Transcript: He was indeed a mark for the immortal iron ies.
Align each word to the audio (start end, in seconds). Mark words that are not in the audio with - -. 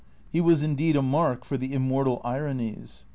He 0.31 0.41
was 0.41 0.63
indeed 0.63 0.95
a 0.95 1.03
mark 1.03 1.45
for 1.45 1.57
the 1.57 1.71
immortal 1.75 2.21
iron 2.25 2.59
ies. 2.59 3.05